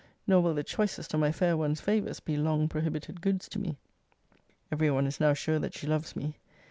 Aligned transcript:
Nor 0.25 0.41
will 0.41 0.55
the 0.55 0.63
choicest 0.63 1.13
of 1.13 1.19
my 1.19 1.31
fair 1.31 1.55
one's 1.55 1.79
favours 1.79 2.19
be 2.19 2.35
long 2.35 2.67
prohibited 2.67 3.21
goods 3.21 3.47
to 3.49 3.59
me! 3.59 3.77
Every 4.71 4.89
one 4.89 5.05
is 5.05 5.19
now 5.19 5.35
sure 5.35 5.59
that 5.59 5.75
she 5.75 5.85
loves 5.85 6.15
me. 6.15 6.37